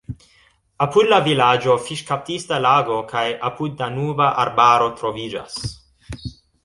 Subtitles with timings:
[0.85, 5.61] Apud la vilaĝo fiŝkaptista lago kaj apud-Danuba arbaro troviĝas.